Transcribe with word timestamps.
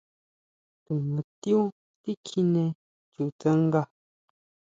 Tu 0.83 0.93
natiú 1.13 1.59
tikjine 2.03 2.63
chu 3.11 3.23
tsanga. 3.39 3.81